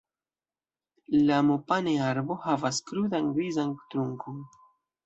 La 1.27 1.37
mopane-arbo 1.51 2.39
havas 2.47 2.83
krudan, 2.89 3.33
grizan 3.39 3.79
trunkon. 3.95 4.43